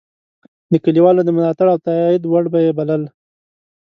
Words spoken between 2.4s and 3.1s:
به یې بلل.